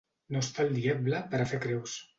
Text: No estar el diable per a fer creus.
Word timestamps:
No 0.35 0.39
estar 0.45 0.65
el 0.69 0.73
diable 0.79 1.23
per 1.35 1.45
a 1.47 1.51
fer 1.55 1.65
creus. 1.69 1.99